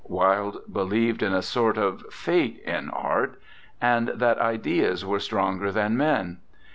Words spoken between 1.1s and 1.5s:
in a